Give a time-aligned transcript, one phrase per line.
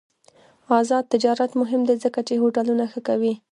[0.77, 3.33] آزاد تجارت مهم دی ځکه چې هوټلونه ښه کوي.